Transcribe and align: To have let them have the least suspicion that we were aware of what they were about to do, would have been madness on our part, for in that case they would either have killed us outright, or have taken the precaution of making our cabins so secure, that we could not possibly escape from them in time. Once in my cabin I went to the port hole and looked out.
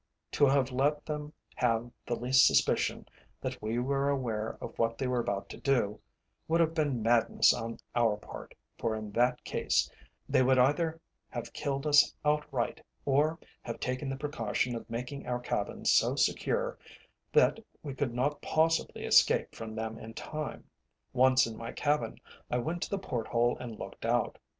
To 0.31 0.47
have 0.47 0.71
let 0.71 1.05
them 1.05 1.31
have 1.53 1.91
the 2.07 2.15
least 2.15 2.47
suspicion 2.47 3.07
that 3.39 3.61
we 3.61 3.77
were 3.77 4.09
aware 4.09 4.57
of 4.59 4.79
what 4.79 4.97
they 4.97 5.05
were 5.05 5.19
about 5.19 5.47
to 5.49 5.57
do, 5.59 5.99
would 6.47 6.59
have 6.59 6.73
been 6.73 7.03
madness 7.03 7.53
on 7.53 7.77
our 7.93 8.17
part, 8.17 8.55
for 8.79 8.95
in 8.95 9.11
that 9.11 9.43
case 9.43 9.91
they 10.27 10.41
would 10.41 10.57
either 10.57 10.99
have 11.29 11.53
killed 11.53 11.85
us 11.85 12.15
outright, 12.25 12.83
or 13.05 13.37
have 13.61 13.79
taken 13.79 14.09
the 14.09 14.17
precaution 14.17 14.73
of 14.73 14.89
making 14.89 15.27
our 15.27 15.39
cabins 15.39 15.91
so 15.91 16.15
secure, 16.15 16.79
that 17.31 17.59
we 17.83 17.93
could 17.93 18.11
not 18.11 18.41
possibly 18.41 19.03
escape 19.05 19.53
from 19.53 19.75
them 19.75 19.99
in 19.99 20.15
time. 20.15 20.67
Once 21.13 21.45
in 21.45 21.55
my 21.55 21.71
cabin 21.71 22.19
I 22.49 22.57
went 22.57 22.81
to 22.81 22.89
the 22.89 22.97
port 22.97 23.27
hole 23.27 23.55
and 23.59 23.77
looked 23.77 24.07
out. 24.07 24.39